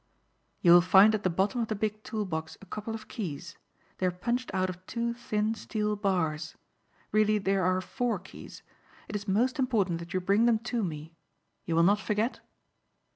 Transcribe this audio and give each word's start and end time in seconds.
"You 0.61 0.71
will 0.71 0.81
find 0.81 1.13
at 1.13 1.21
the 1.21 1.29
bottom 1.29 1.61
of 1.61 1.67
the 1.67 1.75
big 1.75 2.01
tool 2.03 2.25
box 2.25 2.57
a 2.59 2.65
couple 2.65 2.95
of 2.95 3.07
keys. 3.07 3.55
They 3.99 4.07
are 4.07 4.11
punched 4.11 4.49
out 4.51 4.67
of 4.67 4.83
two 4.87 5.13
thin 5.13 5.53
steel 5.53 5.95
bars. 5.95 6.55
Really 7.11 7.37
there 7.37 7.63
are 7.63 7.81
four 7.81 8.17
keys. 8.17 8.63
It 9.07 9.15
is 9.15 9.27
most 9.27 9.59
important 9.59 9.99
that 9.99 10.11
you 10.11 10.19
bring 10.19 10.45
them 10.47 10.57
to 10.73 10.83
me. 10.83 11.13
You 11.65 11.75
will 11.75 11.83
not 11.83 11.99
forget?" 11.99 12.39